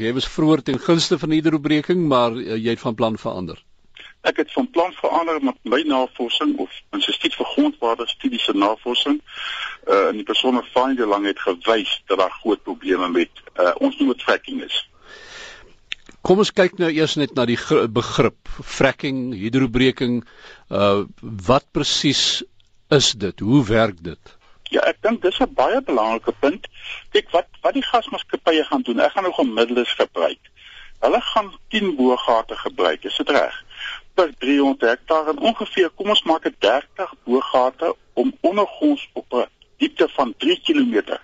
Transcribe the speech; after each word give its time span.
Jy 0.00 0.12
was 0.16 0.28
vroeër 0.32 0.62
ten 0.64 0.78
gunste 0.80 1.18
van 1.20 1.34
hidrobreking, 1.34 2.06
maar 2.08 2.32
uh, 2.32 2.56
jy 2.56 2.72
het 2.72 2.80
van 2.80 2.96
plan 2.96 3.18
verander. 3.20 3.58
Ek 4.24 4.36
het 4.36 4.52
van 4.52 4.68
plan 4.70 4.92
verander 4.96 5.40
met 5.44 5.56
my 5.64 5.80
navorsing 5.88 6.56
of 6.60 6.72
Instituut 6.96 7.36
vir 7.36 7.48
Grondwaterstudies 7.54 8.44
se 8.48 8.52
navorsing 8.56 9.20
uh 9.88 10.10
in 10.10 10.20
die 10.20 10.26
persone 10.28 10.60
van 10.74 10.96
die 10.96 11.08
lang 11.08 11.24
het 11.28 11.40
gewys 11.40 11.92
dat 12.08 12.20
daar 12.20 12.32
groot 12.42 12.62
probleme 12.62 13.08
met 13.08 13.44
uh 13.56 13.72
ons 13.80 13.96
noem 13.98 14.12
dit 14.12 14.24
fracking 14.24 14.64
is. 14.64 14.76
Kom 16.20 16.42
ons 16.44 16.52
kyk 16.52 16.76
nou 16.80 16.90
eers 16.92 17.16
net 17.16 17.32
na 17.36 17.46
die 17.48 17.58
begrip 17.88 18.52
fracking, 18.60 19.32
hidrobreking. 19.32 20.20
Uh 20.68 21.06
wat 21.20 21.64
presies 21.72 22.42
is 22.92 23.12
dit? 23.16 23.40
Hoe 23.40 23.64
werk 23.64 24.04
dit? 24.04 24.36
Ja, 24.70 24.84
ek 24.86 25.00
dink 25.02 25.22
dis 25.22 25.38
'n 25.42 25.54
baie 25.58 25.80
belangrike 25.82 26.32
punt. 26.42 26.66
Kyk 27.10 27.30
wat 27.34 27.48
wat 27.62 27.74
die 27.74 27.82
gasmaatskappye 27.82 28.64
gaan 28.64 28.82
doen. 28.86 29.00
Ek 29.00 29.12
gaan 29.12 29.26
nou 29.26 29.34
gemiddels 29.34 29.94
gebruik. 29.98 30.50
Hulle 31.00 31.20
gaan 31.20 31.50
10 31.68 31.96
boogate 31.96 32.56
gebruik, 32.56 33.04
is 33.04 33.16
dit 33.16 33.30
reg? 33.30 33.56
Per 34.14 34.30
300 34.38 34.80
hektaar 34.80 35.28
en 35.28 35.38
ongeveer, 35.38 35.90
kom 35.90 36.08
ons 36.08 36.22
maak 36.22 36.42
dit 36.42 36.54
30 36.60 37.14
boogate 37.24 37.96
om 38.12 38.36
ondergronds 38.40 39.08
op 39.12 39.32
'n 39.32 39.46
diepte 39.76 40.08
van 40.08 40.34
3 40.38 40.60
km. 40.60 41.18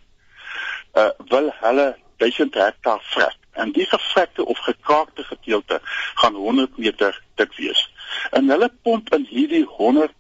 Uh 0.95 1.11
wil 1.29 1.53
hulle 1.61 1.97
1000 2.17 2.55
hektaar 2.55 3.01
vrek. 3.03 3.37
En 3.53 3.73
die 3.73 3.87
gevrekte 3.87 4.45
of 4.45 4.59
gekraakte 4.59 5.25
gedeelte 5.25 5.81
gaan 6.15 6.35
100 6.35 6.79
meter 6.79 7.23
dik 7.35 7.53
wees. 7.57 7.91
En 8.31 8.49
hulle 8.49 8.73
pomp 8.83 9.15
in 9.15 9.27
hierdie 9.29 9.65
100 9.65 10.13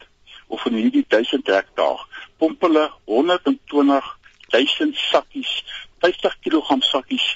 of 0.47 0.65
in 0.65 0.75
hierdie 0.75 1.05
1000 1.09 1.47
hektaar 1.47 2.07
pomp 2.39 2.63
hulle 2.63 2.91
120 3.05 4.03
000 4.53 4.93
sakkies 5.11 5.53
50 6.05 6.39
kg 6.45 6.83
sakkies 6.91 7.27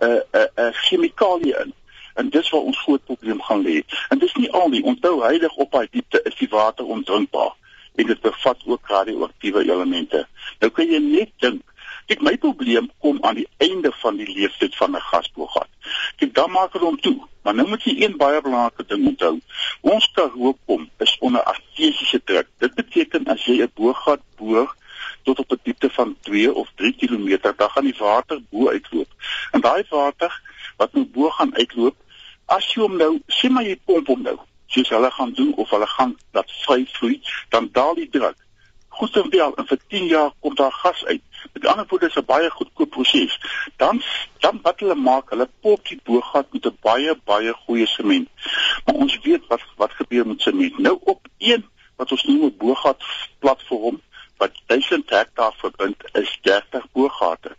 uh, 0.00 0.08
'n 0.08 0.22
uh, 0.32 0.46
uh, 0.56 0.72
chemikalie 0.86 1.54
in 1.62 1.74
en 2.14 2.28
dis 2.28 2.50
waar 2.50 2.66
ons 2.68 2.82
groot 2.84 3.04
probleem 3.04 3.42
gaan 3.42 3.62
lê 3.62 3.82
en 4.08 4.18
dis 4.18 4.34
nie 4.34 4.52
al 4.52 4.68
nie 4.68 4.82
onthou 4.82 5.22
heilig 5.22 5.56
op 5.56 5.72
daai 5.72 5.88
diepte 5.90 6.22
is 6.24 6.36
die 6.42 6.50
water 6.50 6.84
ondrinkbaar 6.84 7.52
en 7.96 8.06
dit 8.06 8.20
bevat 8.20 8.60
ook 8.66 8.88
radioaktiewe 8.88 9.64
elemente 9.64 10.26
nou 10.60 10.70
kan 10.70 10.86
jy 10.86 10.98
net 10.98 11.32
dink 11.38 11.70
Kyk, 12.10 12.24
my 12.26 12.32
probleem 12.42 12.88
kom 12.98 13.20
aan 13.22 13.36
die 13.38 13.46
einde 13.62 13.92
van 14.00 14.16
die 14.18 14.26
lewensduur 14.26 14.72
van 14.78 14.96
'n 14.96 15.02
gasboorgat. 15.10 15.68
Kyk, 16.18 16.34
dan 16.34 16.50
maak 16.50 16.72
hulle 16.72 16.84
hom 16.84 17.00
toe. 17.00 17.18
Maar 17.42 17.54
nou 17.54 17.68
moet 17.68 17.84
jy 17.86 17.94
een 18.02 18.16
baie 18.16 18.40
belangrike 18.42 18.84
ding 18.86 19.06
onthou. 19.06 19.38
Ons 19.80 20.10
Karoo 20.14 20.56
kom 20.66 20.88
is 20.98 21.16
onder 21.20 21.42
artesiese 21.42 22.20
druk. 22.24 22.48
Dit 22.58 22.74
beteken 22.74 23.30
as 23.30 23.44
jy 23.44 23.62
'n 23.62 23.70
boorgat 23.74 24.20
boor 24.50 24.74
tot 25.22 25.38
op 25.38 25.50
'n 25.52 25.60
diepte 25.62 25.90
van 25.90 26.16
2 26.20 26.54
of 26.54 26.68
3 26.74 26.94
km, 26.96 27.38
dan 27.56 27.70
gaan 27.70 27.84
die 27.84 27.98
water 27.98 28.42
bo 28.50 28.68
uitloop. 28.68 29.10
En 29.50 29.60
daai 29.60 29.84
water 29.88 30.42
wat 30.76 30.92
nou 30.92 31.06
bo 31.06 31.30
gaan 31.30 31.56
uitloop, 31.56 31.96
as 32.44 32.74
jy 32.74 32.82
hom 32.82 32.96
nou, 32.96 33.12
sien 33.26 33.52
maar 33.52 33.64
jy 33.64 33.76
pomp 33.84 34.06
hom 34.06 34.22
nou, 34.22 34.38
soos 34.66 34.88
hulle 34.88 35.10
gaan 35.10 35.32
doen 35.32 35.54
of 35.54 35.70
hulle 35.70 35.86
gaan 35.86 36.16
dat 36.30 36.52
vry 36.64 36.86
vloei, 36.92 37.20
dan 37.48 37.68
daal 37.72 37.94
die 37.94 38.08
druk 38.08 38.38
goed 39.00 39.16
en 39.16 39.30
wel 39.30 39.54
en 39.54 39.66
vir 39.66 39.78
10 39.88 40.06
jaar 40.06 40.30
kom 40.40 40.54
daar 40.54 40.72
gas 40.72 41.04
uit. 41.04 41.22
Met 41.52 41.66
ander 41.66 41.86
woorde 41.88 42.06
is 42.06 42.16
'n 42.16 42.24
baie 42.24 42.50
goedkoop 42.50 42.90
proses. 42.90 43.40
Dan 43.76 44.02
dan 44.38 44.58
wat 44.62 44.80
hulle 44.80 44.94
maak, 44.94 45.30
hulle 45.30 45.48
pop 45.60 45.88
die 45.88 46.00
boorgat 46.04 46.52
met 46.52 46.66
'n 46.66 46.76
baie 46.80 47.16
baie 47.24 47.52
goeie 47.52 47.86
sement. 47.86 48.28
Maar 48.84 48.94
ons 48.94 49.18
weet 49.22 49.46
wat 49.46 49.62
wat 49.76 49.92
gebeur 49.92 50.26
met 50.26 50.40
sement. 50.40 50.78
Nou 50.78 50.98
op 51.04 51.20
een 51.38 51.64
wat 51.96 52.10
ons 52.10 52.24
noem 52.24 52.44
'n 52.44 52.56
boorgat 52.56 53.04
platform 53.38 54.00
wat 54.40 54.60
1000 54.66 55.10
hektaar 55.10 55.54
verbind 55.60 56.04
is 56.12 56.38
30 56.42 56.86
boorgate. 56.92 57.56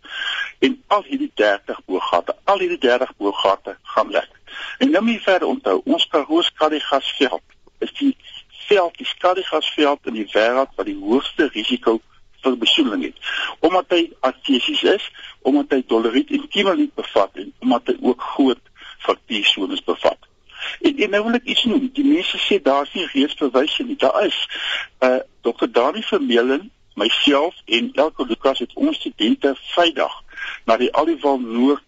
En 0.60 0.84
al 0.88 1.04
hierdie 1.04 1.32
30 1.34 1.82
boorgate, 1.86 2.36
al 2.44 2.60
hierdie 2.60 2.78
30 2.78 3.16
boorgate 3.18 3.78
gaan 3.94 4.10
lek. 4.10 4.30
En 4.78 4.92
nou 4.92 5.04
moet 5.04 5.20
jy 5.20 5.26
verder 5.26 5.48
onthou, 5.48 5.82
ons 5.86 6.08
Karoo 6.08 6.42
skadigasveld 6.42 7.58
is 7.86 7.94
die 8.00 8.16
veld, 8.68 8.98
die 8.98 9.06
skadigasveld 9.06 10.10
in 10.10 10.18
die 10.22 10.30
wêreld 10.34 10.74
wat 10.78 10.90
die 10.90 10.98
hoogste 10.98 11.50
risiko 11.54 12.00
vir 12.42 12.58
besoedeling 12.58 13.04
het. 13.10 13.32
Omdat 13.60 13.94
hy 13.94 14.02
artesies 14.20 14.84
is, 14.96 15.08
omdat 15.46 15.78
hy 15.78 15.84
doleriet 15.88 16.34
en 16.34 16.50
kimeliet 16.50 16.94
bevat 16.98 17.42
en 17.44 17.54
omdat 17.62 17.94
hy 17.94 17.98
ook 18.02 18.30
groot 18.34 18.62
fraktuursones 19.06 19.84
bevat. 19.86 20.30
En, 20.82 20.98
en 20.98 21.14
nou 21.14 21.24
wil 21.28 21.38
ek 21.38 21.50
iets 21.54 21.66
noem. 21.70 21.90
Die 21.94 22.06
mense 22.06 22.42
sê 22.42 22.58
daar 22.62 22.88
is 22.88 22.96
nie 22.98 23.08
reeds 23.14 23.38
bewyse 23.40 23.86
nie. 23.86 23.98
Daar 24.02 24.26
is 24.26 24.40
uh 25.06 25.20
Dr. 25.42 25.68
Dani 25.72 26.02
Vermeulen, 26.02 26.72
myself 26.94 27.56
en 27.66 27.92
Elko 27.94 28.26
Lukas 28.26 28.60
het 28.60 28.74
ons 28.74 28.98
studente 28.98 29.56
Vrydag 29.74 30.24
na 30.66 30.78
die 30.78 30.92
Aliwal 30.96 31.40
Noord 31.40 31.86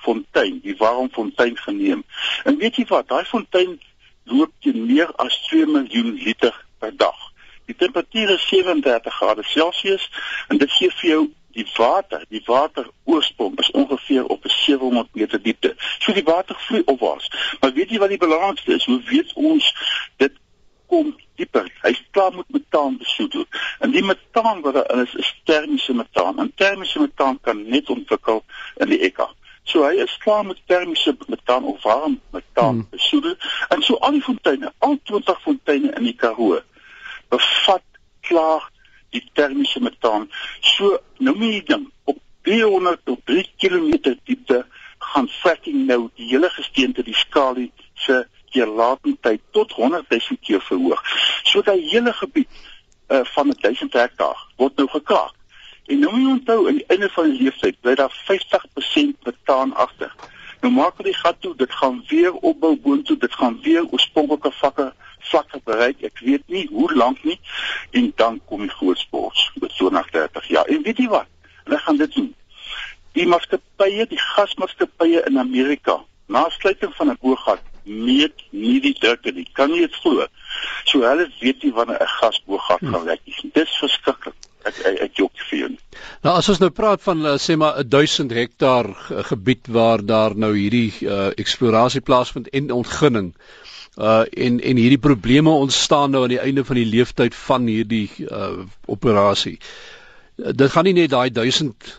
fontein, 0.00 0.60
die 0.64 0.76
warm 0.76 1.10
fontein 1.12 1.56
geneem. 1.56 2.04
En 2.44 2.56
weet 2.56 2.80
jy 2.80 2.86
wat, 2.88 3.08
daai 3.08 3.24
fontein 3.28 3.76
loop 4.24 4.52
teen 4.64 4.86
meer 4.86 5.12
as 5.20 5.36
2 5.50 5.66
miljoen 5.66 6.14
liter 6.22 6.56
per 6.78 6.96
dag. 6.96 7.18
Die 7.68 7.76
temperatuur 7.76 8.30
is 8.30 8.48
37 8.48 9.14
grade 9.14 9.44
Celsius 9.44 10.10
en 10.48 10.58
dit 10.58 10.72
gee 10.78 10.90
vir 10.90 11.10
jou 11.10 11.22
die 11.54 11.66
water, 11.76 12.24
die 12.28 12.42
wateroorsprong 12.46 13.58
is 13.58 13.70
ongeveer 13.70 14.24
op 14.24 14.44
'n 14.44 14.48
700 14.48 15.08
meter 15.12 15.42
diepte. 15.42 15.74
So 15.98 16.12
die 16.12 16.22
water 16.22 16.56
vloei 16.58 16.82
opwaarts. 16.84 17.30
Maar 17.60 17.72
weet 17.72 17.90
jy 17.90 17.98
wat 17.98 18.08
die 18.08 18.18
belangrikste 18.18 18.74
is? 18.74 18.84
Hoe 18.84 19.02
weet 19.02 19.32
ons 19.32 19.74
dit 20.16 20.32
kom 20.90 21.12
dieper? 21.38 21.68
Hy 21.84 21.92
klaar 22.10 22.34
met 22.34 22.48
metaan 22.54 22.96
besoedel. 22.98 23.46
En 23.80 23.94
die 23.94 24.02
metaan 24.04 24.60
wat 24.64 24.74
daar 24.78 25.02
is, 25.02 25.14
is 25.14 25.34
termiese 25.48 25.94
metaan. 25.94 26.38
En 26.42 26.52
termiese 26.54 27.00
metaan 27.00 27.38
kan 27.40 27.62
net 27.68 27.90
ontwikkel 27.90 28.42
in 28.82 28.90
die 28.92 29.00
ekka. 29.08 29.30
So 29.70 29.84
hy 29.86 30.00
is 30.02 30.16
klaar 30.24 30.44
met 30.46 30.58
termiese 30.66 31.14
metaan 31.28 31.64
of 31.64 31.82
warm 31.82 32.18
metaan 32.34 32.82
hmm. 32.82 32.88
besoedel 32.90 33.36
en 33.68 33.82
so 33.86 34.00
al 34.02 34.16
die 34.16 34.24
fonteine, 34.24 34.72
al 34.78 34.98
20 35.04 35.42
fonteine 35.44 35.92
in 35.98 36.08
die 36.08 36.16
Karoo 36.16 36.58
bevat 37.30 37.84
klaar 38.26 38.66
die 39.14 39.22
termiese 39.38 39.82
metaan. 39.82 40.26
So 40.74 40.98
nou 41.18 41.36
moet 41.36 41.54
jy 41.54 41.62
dink 41.74 42.10
op 42.10 42.18
300 42.48 43.04
tot 43.04 43.22
3 43.30 43.46
km 43.62 44.16
diepte 44.24 44.64
gaan 45.12 45.28
fracking 45.40 45.86
nou 45.86 46.08
die 46.18 46.28
hele 46.32 46.50
gesteente 46.56 47.04
die 47.06 47.16
skalie 47.16 47.70
se 47.94 48.24
gelatendheid 48.50 49.40
tot 49.50 49.72
100 49.72 50.10
000 50.10 50.20
keer 50.40 50.60
verhoog. 50.60 51.02
So 51.42 51.62
daai 51.62 51.80
hele 51.90 52.12
gebied 52.12 52.48
uh, 53.08 53.20
van 53.34 53.54
1000 53.60 53.92
hektaar 53.92 54.46
word 54.56 54.76
nou 54.76 54.88
gekraak. 54.88 55.34
En 55.86 55.98
nou 55.98 56.12
moet 56.14 56.22
jy 56.22 56.32
onthou 56.32 56.58
aan 56.68 56.78
die 56.78 56.86
einde 56.86 57.08
van 57.10 57.30
die 57.30 57.42
leeftyd 57.42 57.80
bly 57.80 57.94
daar 57.98 58.14
50% 58.26 59.24
metaan 59.26 59.74
agter. 59.74 60.12
Nou 60.60 60.72
maak 60.72 60.98
dit 61.02 61.16
gat 61.16 61.40
toe, 61.40 61.54
dit 61.56 61.72
gaan 61.72 62.02
weer 62.08 62.32
opbou 62.32 62.76
boontoe, 62.76 63.16
dit 63.16 63.34
gaan 63.34 63.56
weer 63.62 63.86
oorspronklike 63.90 64.52
vakke 64.58 64.92
vlakke 65.30 65.60
bereik. 65.64 66.02
Ek 66.04 66.20
weet 66.24 66.44
nie 66.52 66.66
hoe 66.70 66.90
lank 66.94 67.24
nie 67.24 67.38
en 67.96 68.12
dan 68.16 68.40
kom 68.46 68.66
die 68.66 68.76
groot 68.76 68.98
sport 68.98 69.40
met 69.60 69.72
so 69.74 69.88
na 69.88 70.04
30 70.12 70.46
jaar. 70.52 70.68
En 70.68 70.84
weet 70.86 71.00
jy 71.02 71.08
wat? 71.08 71.26
Hulle 71.64 71.78
gaan 71.78 71.98
dit 72.00 72.14
doen. 72.14 72.30
Die 73.18 73.26
maatskappye, 73.26 74.06
die 74.06 74.20
gasmaatskappye 74.20 75.24
in 75.26 75.38
Amerika, 75.38 75.96
na 76.30 76.46
sluiting 76.54 76.94
van 76.94 77.10
'n 77.10 77.18
boorgat, 77.20 77.59
meet 77.90 78.44
nie 78.50 78.78
die 78.80 78.94
drukte 78.98 79.32
nie. 79.34 79.46
Kan 79.58 79.74
jy 79.74 79.86
dit 79.86 79.96
glo? 80.02 80.26
So 80.90 81.02
hulle 81.06 81.26
weet 81.40 81.64
nie 81.64 81.72
wanneer 81.74 82.02
'n 82.02 82.14
gasboorgat 82.20 82.86
gaan 82.92 83.04
lek 83.04 83.20
nie. 83.26 83.50
Dis 83.54 83.78
verskriklik 83.80 84.34
ek 84.64 84.80
ek, 84.84 85.00
ek 85.06 85.16
jok 85.20 85.32
vir 85.50 85.58
jou. 85.58 85.70
Nou 86.24 86.34
as 86.36 86.48
ons 86.52 86.60
nou 86.60 86.70
praat 86.74 87.02
van 87.02 87.24
uh, 87.26 87.36
sê 87.40 87.56
maar 87.56 87.80
1000 87.84 88.34
hektaar 88.36 88.90
gebied 89.30 89.70
waar 89.72 90.04
daar 90.04 90.36
nou 90.36 90.52
hierdie 90.56 90.92
uh, 91.06 91.30
eksplorasie 91.40 92.04
plaasvind 92.04 92.52
en 92.52 92.70
ontginning 92.70 93.34
uh 93.98 94.22
en 94.46 94.60
en 94.60 94.78
hierdie 94.78 95.02
probleme 95.02 95.50
ontstaan 95.50 96.12
nou 96.14 96.22
aan 96.22 96.34
die 96.36 96.40
einde 96.40 96.64
van 96.64 96.78
die 96.78 96.86
leeftyd 96.86 97.34
van 97.34 97.66
hierdie 97.66 98.08
uh 98.28 98.62
operasie. 98.86 99.58
Uh, 100.38 100.52
dit 100.54 100.70
gaan 100.70 100.84
nie 100.84 100.96
net 101.02 101.10
daai 101.10 101.30
1000 101.30 101.98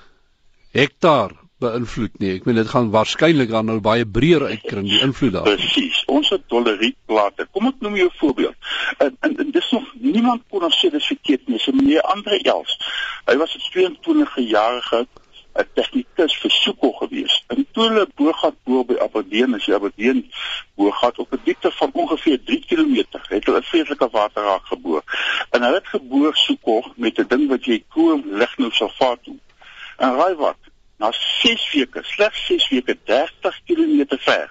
hektaar 0.71 1.35
beïnvloed 1.61 2.17
nie. 2.23 2.33
Ek 2.39 2.47
meen 2.49 2.59
dit 2.59 2.71
gaan 2.73 2.91
waarskynlik 2.93 3.51
dan 3.53 3.69
nou 3.69 3.79
baie 3.83 4.05
breër 4.05 4.47
uitkring 4.53 4.89
die 4.89 5.01
invloed 5.05 5.35
daar. 5.37 5.47
Presies. 5.49 6.01
Ons 6.11 6.31
het 6.33 6.43
dolerietplate. 6.51 7.47
Kom 7.51 7.69
ek 7.71 7.79
noem 7.85 7.97
jou 8.01 8.09
voorbeeld. 8.19 8.69
En, 8.97 9.15
en, 9.27 9.37
en 9.45 9.51
dis 9.55 9.71
nog 9.71 9.87
niemand 9.93 10.45
kon 10.49 10.67
ons 10.67 10.79
sê 10.81 10.91
dis 10.93 11.11
verkeerd 11.13 11.47
nie. 11.47 11.61
So 11.61 11.75
meneer 11.77 12.05
Andre 12.13 12.41
Els. 12.55 12.77
Hy 13.29 13.37
was 13.41 13.55
'n 13.57 13.65
22 13.71 14.37
jarige 14.49 15.05
'n 15.59 15.67
tegnikus 15.75 16.35
vir 16.41 16.51
soekel 16.51 16.91
gewees. 16.99 17.33
In 17.53 17.65
toe 17.71 17.83
hulle 17.87 18.05
boorgat 18.15 18.55
boor 18.63 18.85
by 18.87 18.95
Aberdeen, 19.03 19.55
as 19.57 19.65
jy 19.67 19.75
Aberdeen 19.75 20.21
boorgat 20.79 21.19
op 21.19 21.33
'n 21.35 21.41
diepte 21.43 21.71
van 21.79 21.91
ongeveer 22.03 22.39
3 22.43 22.65
km, 22.69 22.95
het 23.35 23.45
hulle 23.45 23.59
'n 23.59 23.71
vreeslike 23.71 24.09
waterraak 24.11 24.65
geboor. 24.65 25.03
En 25.49 25.61
hulle 25.61 25.81
het 25.81 25.87
geboor 25.87 26.35
soekel 26.35 26.93
met 26.95 27.19
'n 27.19 27.27
ding 27.27 27.49
wat 27.49 27.65
jy 27.65 27.83
koom 27.89 28.23
lig 28.25 28.57
nou 28.57 28.71
sulfaat 28.71 29.23
toe. 29.23 29.37
En 29.97 30.15
raai 30.15 30.35
wat? 30.35 30.70
Na 31.01 31.11
6 31.41 31.67
weke, 31.73 32.03
slegs 32.03 32.45
6 32.45 32.69
weke 32.69 32.97
30 33.09 33.61
km 33.65 34.17
ver. 34.27 34.49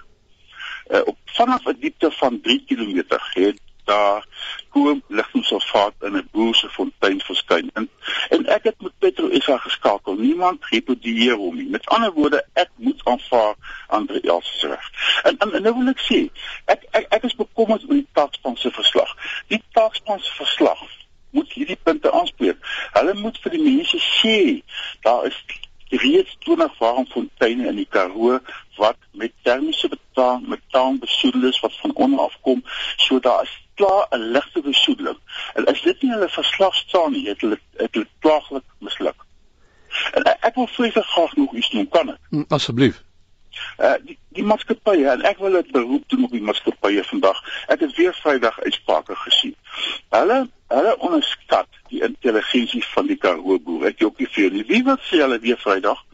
Uh, 0.91 1.01
op 1.05 1.17
vanaf 1.25 1.65
'n 1.65 1.77
diepte 1.81 2.11
van 2.11 2.41
3 2.41 2.65
km 2.67 3.19
het 3.35 3.61
daar 3.85 4.27
kom 4.69 5.03
ligtingsulfaat 5.09 5.95
in 6.01 6.17
'n 6.17 6.29
boer 6.33 6.55
se 6.55 6.69
fontein 6.69 7.21
verskyn. 7.21 7.71
En, 7.75 7.91
en 8.29 8.47
ek 8.47 8.63
het 8.63 8.81
met 8.81 8.99
Petro 8.99 9.29
SA 9.39 9.57
geskakel. 9.57 10.15
Niemand 10.15 10.67
reprodieer 10.71 11.35
hom 11.35 11.57
nie. 11.57 11.69
Met 11.69 11.87
ander 11.87 12.13
woorde, 12.13 12.45
ek 12.53 12.71
moet 12.77 13.05
aanvaar 13.05 13.55
Andre 13.87 14.21
Els 14.21 14.59
se 14.59 14.67
reg. 14.67 14.87
En 15.23 15.39
en 15.39 15.63
nou 15.63 15.75
wil 15.79 15.89
ek 15.95 16.03
sê, 16.11 16.21
ek 16.65 16.87
ek, 16.91 17.07
ek 17.09 17.23
is 17.23 17.35
bekommerd 17.35 17.83
oor 17.89 17.99
die 17.99 18.13
taakspan 18.13 18.57
se 18.57 18.71
verslag. 18.71 19.17
Die 19.47 19.63
taakspan 19.73 20.21
se 20.21 20.35
verslag 20.35 20.81
moet 21.31 21.53
hierdie 21.53 21.79
punte 21.83 22.13
aanspreek. 22.13 22.59
Hulle 22.93 23.15
moet 23.15 23.39
vir 23.43 23.51
die 23.51 23.63
mense 23.63 23.99
sê 23.99 24.39
daar 25.07 25.27
is 25.27 25.45
reeds 25.91 26.37
20 26.47 26.79
warmfonteine 26.79 27.67
in 27.69 27.83
die 27.83 27.90
Karoo 28.01 28.39
wat 28.77 28.97
met 29.13 29.33
termiese 29.43 29.89
betaan 29.89 30.45
metaan 30.49 30.99
besoedel 30.99 31.49
is 31.49 31.61
wat 31.61 31.77
van 31.81 31.95
onder 31.95 32.21
af 32.21 32.39
kom, 32.41 32.63
so 32.97 33.21
daar 33.21 33.43
is 33.43 33.59
klaar 33.75 34.07
'n 34.11 34.31
ligte 34.31 34.61
besoedeling. 34.61 35.19
En 35.55 35.65
as 35.65 35.83
dit 35.83 36.03
nie 36.03 36.13
hulle 36.13 36.29
verslag 36.29 36.75
staan 36.75 37.13
nie, 37.13 37.29
het 37.29 37.41
hulle 37.41 37.59
het 37.77 37.95
hulle 37.95 38.09
plaaglik 38.19 38.63
misluk. 38.79 39.25
En 40.13 40.23
ek 40.41 40.55
wil 40.55 40.67
vreeslik 40.67 41.05
graag 41.05 41.37
nog 41.37 41.55
iets 41.55 41.71
doen, 41.71 41.89
kan 41.89 42.09
ek? 42.09 42.19
Hm, 42.29 42.45
asseblief. 42.49 43.03
Uh 43.79 43.95
die, 44.05 44.19
die 44.29 44.45
maatskappye 44.45 45.09
en 45.11 45.23
ek 45.23 45.39
wil 45.39 45.53
dit 45.53 45.71
beroep 45.73 46.05
doen 46.07 46.25
op 46.25 46.31
die 46.31 46.43
maatskappye 46.43 47.05
vandag. 47.05 47.43
Ek 47.67 47.81
het 47.81 47.97
weer 47.97 48.15
Vrydag 48.15 48.61
uitsprake 48.61 49.17
gesien. 49.17 49.57
Hulle 50.09 50.49
hulle 50.69 50.99
onderskat 50.99 51.67
die 51.89 52.03
intelligensie 52.03 52.85
van 52.85 53.07
die 53.07 53.17
Karoo 53.17 53.59
boere. 53.59 53.91
Ek 53.91 54.01
nie 54.19 54.29
veel 54.31 54.51
nie. 54.51 54.65
Wie 54.67 54.85
wat 54.87 55.03
sê 55.09 55.19
hulle 55.25 55.39
weer 55.39 55.59
Vrydag? 55.59 56.05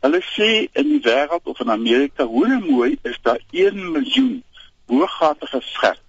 Hulle 0.00 0.22
sê 0.34 0.50
in 0.72 0.88
die 0.88 1.02
wêreld 1.02 1.44
of 1.44 1.60
in 1.60 1.70
Amerika 1.70 2.24
hoe 2.24 2.58
mooi 2.60 2.98
is 3.02 3.18
daar 3.22 3.40
1 3.50 3.92
miljoen 3.92 4.42
boorgate 4.86 5.46
geskep 5.46 6.04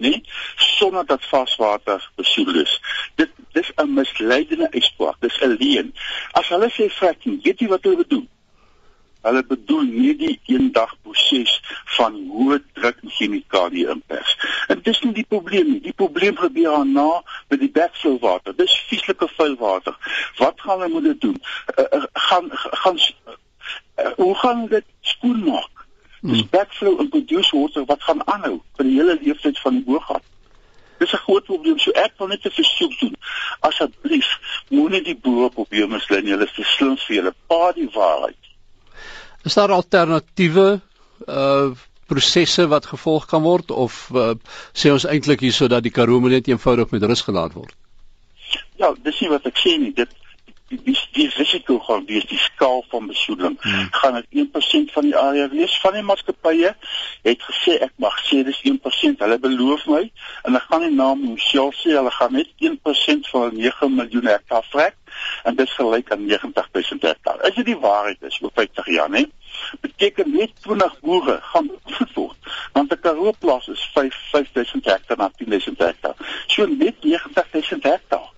nee 0.00 0.24
sonder 0.56 1.06
dat 1.06 1.24
vaswater 1.24 2.10
besoedel 2.14 2.60
is. 2.60 2.80
Dit 3.14 3.30
dis 3.52 3.72
'n 3.76 3.92
misleidende 3.92 4.70
uitspraak. 4.70 5.16
Dis 5.20 5.40
'n 5.40 5.56
leuen. 5.60 5.94
As 6.30 6.48
hulle 6.48 6.70
sê 6.70 6.88
fracking, 6.90 7.42
weet 7.42 7.58
jy 7.60 7.68
wat 7.68 7.82
hulle 7.82 7.96
bedoel? 7.96 8.26
Hulle 9.22 9.42
bedoel 9.44 9.82
nie 9.82 10.14
die 10.16 10.36
eendag 10.48 10.94
proses 11.02 11.52
van 11.96 12.14
hoë 12.32 12.60
druk 12.78 13.02
chemikalieë 13.16 13.90
inpers. 13.94 14.36
En 14.72 14.80
dis 14.86 15.00
nie 15.04 15.12
die 15.18 15.26
probleem 15.28 15.74
nie. 15.74 15.80
Die 15.84 15.96
probleem 15.96 16.38
gebeur 16.40 16.70
daarna 16.70 17.22
met 17.48 17.60
die 17.60 17.70
backflow 17.70 18.16
water. 18.22 18.56
Dis 18.56 18.78
vieslike 18.88 19.28
vuil 19.36 19.56
water. 19.60 19.96
Wat 20.38 20.60
gaan 20.60 20.80
hulle 20.80 21.00
moet 21.00 21.20
doen? 21.20 21.36
Uh, 21.76 21.84
uh, 21.84 22.02
gaan 22.12 22.48
gaan 22.52 22.96
uh, 22.96 24.10
hoe 24.16 24.34
gaan 24.34 24.66
dit 24.66 24.84
skoon 25.00 25.44
maak? 25.44 25.86
Dis 26.20 26.40
hmm. 26.40 26.48
backflow 26.50 27.00
en 27.00 27.08
produce 27.08 27.56
water 27.56 27.84
wat 27.84 28.02
gaan 28.02 28.26
aanhou 28.26 28.58
vir 28.76 28.88
die 28.88 28.96
hele 28.98 29.18
lewensduur 29.20 29.60
van 29.62 29.78
die 29.78 29.84
boorgat. 29.84 30.24
Dis 31.00 31.12
'n 31.12 31.24
groot 31.26 31.44
probleem. 31.44 31.78
So 31.78 31.90
ek 31.90 32.12
wil 32.18 32.28
net 32.28 32.44
'n 32.44 32.50
versoek 32.50 32.98
doen. 33.00 33.16
Asseblief, 33.60 34.28
moenie 34.68 35.02
die 35.02 35.16
boere 35.16 35.50
probeer 35.50 35.88
mislei 35.88 36.20
nie. 36.22 36.32
Hulle 36.32 36.44
is 36.44 36.52
te 36.52 36.64
slim 36.64 36.96
vir 36.96 37.16
julle. 37.16 37.34
Pa 37.46 37.72
die 37.72 37.88
waarheid. 37.92 38.49
Is 39.44 39.54
daar 39.54 39.72
alternatiewe 39.72 40.80
uh 41.26 41.70
prosesse 42.10 42.64
wat 42.66 42.88
gevolg 42.90 43.26
kan 43.30 43.42
word 43.46 43.70
of 43.70 44.08
uh, 44.10 44.32
sê 44.74 44.90
ons 44.90 45.04
eintlik 45.06 45.44
hier 45.44 45.54
sodat 45.54 45.84
die 45.86 45.92
Karoo 45.94 46.18
net 46.26 46.48
eenvoudig 46.50 46.90
met 46.90 47.04
rus 47.06 47.22
gelaat 47.22 47.54
word? 47.54 47.70
Ja, 48.82 48.90
dis 49.04 49.20
nie 49.22 49.28
wat 49.30 49.46
ek 49.46 49.60
sê 49.62 49.76
nie. 49.78 49.92
Dit 49.94 50.10
die 50.70 50.80
die, 50.86 50.96
die 51.16 51.28
risiko 51.34 51.78
gaan 51.86 52.04
wees 52.06 52.26
die 52.30 52.38
skaal 52.38 52.84
van 52.92 53.08
besoedeling 53.10 53.56
hmm. 53.60 53.88
gaan 54.00 54.18
dit 54.20 54.46
1% 54.46 54.92
van 54.94 55.08
die 55.08 55.16
area 55.16 55.48
wees. 55.50 55.74
Van 55.82 55.96
die 55.98 56.04
maatskappye 56.06 56.74
het 57.26 57.42
gesê 57.48 57.76
ek 57.86 57.92
mag 58.02 58.16
sê 58.28 58.42
dis 58.46 58.60
1% 58.70 59.24
hulle 59.24 59.38
beloof 59.42 59.86
my 59.90 60.04
en 60.46 60.58
ek 60.60 60.68
gaan 60.70 60.84
nie 60.86 60.94
naam 60.94 61.26
Michelle 61.26 61.74
sê 61.80 61.96
hulle 61.96 62.14
gaan 62.14 62.38
net 62.38 62.54
1% 62.70 63.30
van 63.34 63.58
9 63.58 63.92
miljoen 63.98 64.30
hektaar 64.30 64.66
vrek 64.70 64.96
en 65.44 65.56
dit 65.58 65.70
gelyk 65.70 66.12
aan 66.12 66.26
90000 66.26 67.02
hektaar 67.02 67.42
as 67.46 67.54
dit 67.58 67.66
die 67.72 67.78
waarheid 67.82 68.22
is 68.30 68.38
oor 68.42 68.54
50 68.54 68.90
jaar 68.94 69.10
nê 69.10 69.26
beteken 69.84 70.30
net 70.36 70.54
20 70.66 70.98
boere 71.04 71.38
gaan 71.52 71.70
voed 71.96 72.14
word 72.14 72.50
want 72.74 72.92
'n 72.92 73.00
Karoo 73.06 73.34
plaas 73.42 73.68
is 73.68 73.82
5 73.94 74.14
5000 74.32 74.84
hektaar 74.94 75.18
na 75.18 75.30
10000 75.42 75.78
hektaar 75.78 76.14
so 76.46 76.66
net 76.66 77.02
90000 77.02 77.82
hektaar 77.82 78.29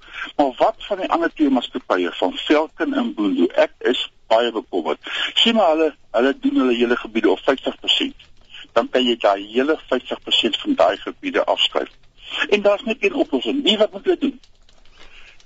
van 0.93 1.01
die 1.01 1.11
ander 1.11 1.33
twee 1.33 1.51
maatskappye 1.51 2.11
van 2.13 2.35
Velken 2.37 2.95
en 3.01 3.15
Boendo? 3.17 3.47
Ek 3.57 3.73
is 3.89 4.01
baie 4.29 4.53
bekommerd. 4.53 5.01
Sien 5.41 5.57
maar 5.57 5.71
hulle 5.73 5.89
hulle 6.13 6.33
doen 6.45 6.59
hulle 6.61 6.75
hele 6.77 6.97
gebiede 7.01 7.31
op 7.33 7.41
50%. 7.49 8.27
Dan 8.77 8.89
kan 8.93 9.07
jy 9.07 9.17
daai 9.21 9.47
hele 9.55 9.79
50% 9.81 10.59
van 10.65 10.75
daai 10.81 10.97
gebiede 11.01 11.45
afskryf. 11.45 11.93
En 12.49 12.63
daar's 12.63 12.85
net 12.85 13.05
een 13.05 13.17
oplossing. 13.25 13.63
Nie 13.65 13.79
wat 13.81 13.93
moet 13.93 14.05
hulle 14.05 14.19
doen? 14.19 14.41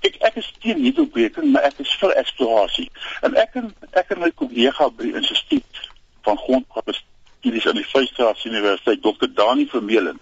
Ek 0.07 0.19
ek 0.29 0.41
is 0.43 0.51
teen 0.59 0.83
hierdie 0.83 1.05
opbreking, 1.07 1.47
maar 1.53 1.69
ek 1.69 1.79
is 1.83 1.95
vir 2.01 2.15
eksplorasie. 2.19 2.89
En 3.23 3.39
ek 3.39 3.55
en 3.61 3.71
ek 3.91 4.11
en 4.15 4.23
my 4.25 4.31
kollega 4.43 4.89
by 4.99 5.13
instituut 5.21 5.81
van 6.27 6.37
grondstudies 6.43 7.69
aan 7.71 7.79
die 7.79 7.87
Vrystaat 7.87 8.43
Universiteit, 8.43 9.01
Dr. 9.01 9.31
Dani 9.39 9.65
Vermeulen, 9.71 10.19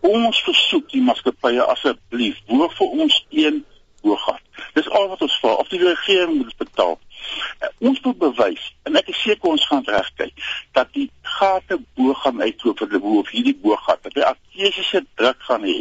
ons 0.00 0.40
versoek 0.48 0.88
die 0.96 1.04
maatskappye 1.04 1.68
asseblief, 1.76 2.40
boer 2.48 2.72
vir 2.80 2.98
ons 3.04 3.20
een 3.28 3.62
boorgat. 4.04 4.43
Dis 4.74 4.88
al 4.90 5.08
wat 5.08 5.22
ons 5.22 5.34
vra 5.38 5.52
of 5.62 5.68
die 5.70 5.80
regering 5.82 6.36
moet 6.36 6.56
betaal. 6.58 6.96
Uh, 7.62 7.68
ons 7.88 8.00
moet 8.04 8.18
bewys 8.18 8.64
en 8.88 8.98
ek 8.98 9.12
is 9.12 9.20
seker 9.22 9.52
ons 9.54 9.66
gaan 9.70 9.84
regkyk 9.86 10.32
dat 10.76 10.90
die 10.96 11.06
gate 11.36 11.78
bo 11.96 12.14
gaan 12.22 12.42
uitloop 12.42 12.82
vir 12.82 12.90
die 12.90 13.00
boer 13.04 13.20
of 13.22 13.30
hierdie 13.32 13.54
boorgat 13.62 14.02
dat 14.06 14.18
hy 14.18 14.24
artesiese 14.32 15.04
druk 15.20 15.46
gaan 15.48 15.66
hê. 15.68 15.76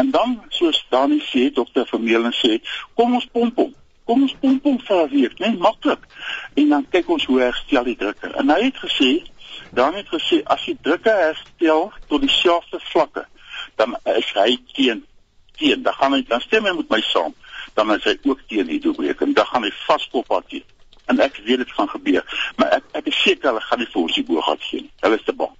En 0.00 0.10
dan 0.14 0.38
soos 0.56 0.80
Dani 0.92 1.20
sê, 1.28 1.50
dokter 1.54 1.86
Vermeulen 1.90 2.34
sê, 2.36 2.58
kom 2.96 3.14
ons 3.18 3.28
pomp 3.34 3.60
hom. 3.60 3.74
Kom 4.08 4.24
ons 4.26 4.34
pomp 4.42 4.64
hom 4.66 4.78
vir 4.86 5.02
'n 5.02 5.10
week, 5.12 5.38
net 5.38 5.58
maklik. 5.58 6.08
En 6.56 6.68
dan 6.68 6.86
kyk 6.90 7.08
ons 7.08 7.24
hoe 7.24 7.40
herstel 7.40 7.84
die 7.84 7.96
drukke. 7.96 8.32
En 8.40 8.50
hy 8.50 8.62
het 8.64 8.80
gesê, 8.86 9.10
dan 9.72 9.94
het 9.94 10.08
gesê 10.08 10.40
as 10.44 10.64
die 10.64 10.78
drukke 10.82 11.12
herstel 11.12 11.92
tot 12.08 12.20
dieselfde 12.20 12.80
vlakke, 12.90 13.26
dan 13.76 13.96
is 14.16 14.32
hy 14.34 14.58
teen 14.72 15.04
teen. 15.60 15.82
Dan 15.82 15.94
gaan 15.94 16.12
hy 16.12 16.24
dan 16.28 16.40
stem 16.40 16.64
hy 16.64 16.72
met 16.72 16.90
my 16.90 17.00
saam 17.00 17.34
dan 17.74 17.94
is 17.94 18.04
hy 18.04 18.16
ook 18.24 18.42
teen 18.48 18.66
die 18.66 18.80
doorbreking. 18.80 19.34
Dan 19.36 19.46
gaan 19.46 19.66
hy 19.66 19.72
vaskop 19.86 20.30
teen. 20.48 20.66
En 21.10 21.18
ek 21.20 21.40
weet 21.44 21.58
dit 21.64 21.72
gaan 21.74 21.88
gebeur, 21.90 22.22
maar 22.56 22.76
ek 22.78 22.84
ek 23.00 23.08
is 23.10 23.22
seker 23.22 23.50
hulle 23.50 23.64
gaan 23.66 23.80
nie 23.82 23.88
vir 23.92 24.02
ons 24.02 24.14
die 24.14 24.26
boog 24.28 24.52
gee 24.68 24.84
nie. 24.84 24.92
Hulle 25.02 25.18
is 25.18 25.26
te 25.26 25.34
bang. 25.34 25.56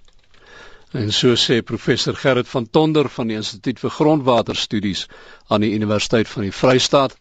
En 0.91 1.11
so 1.15 1.35
sê 1.39 1.61
professor 1.63 2.15
Gerrit 2.15 2.49
van 2.51 2.69
Tonder 2.69 3.09
van 3.09 3.29
die 3.31 3.37
Instituut 3.39 3.79
vir 3.79 3.93
Grondwaterstudies 3.95 5.05
aan 5.47 5.63
die 5.63 5.71
Universiteit 5.75 6.27
van 6.27 6.43
die 6.43 6.55
Vrystaat 6.55 7.15